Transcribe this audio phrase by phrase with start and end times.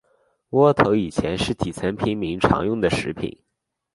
[0.49, 3.39] 窝头以前是底层平民常用的食品。